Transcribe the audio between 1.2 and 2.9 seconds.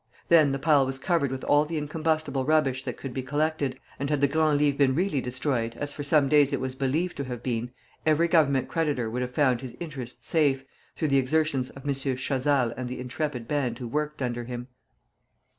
with all the incombustible rubbish